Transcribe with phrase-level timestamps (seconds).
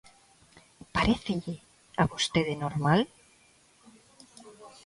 [0.95, 1.55] ¿Parécelle
[2.01, 3.01] a vostede normal?